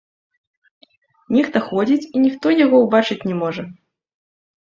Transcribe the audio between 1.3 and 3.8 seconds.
Нехта ходзіць, і ніхто яго ўбачыць не можа.